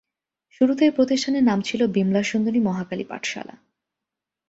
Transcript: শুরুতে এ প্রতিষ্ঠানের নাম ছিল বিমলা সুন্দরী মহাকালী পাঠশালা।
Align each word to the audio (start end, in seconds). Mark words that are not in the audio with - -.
শুরুতে 0.49 0.83
এ 0.85 0.91
প্রতিষ্ঠানের 0.91 1.43
নাম 1.43 1.59
ছিল 1.61 1.81
বিমলা 1.87 2.21
সুন্দরী 2.23 2.59
মহাকালী 2.59 3.03
পাঠশালা। 3.03 3.55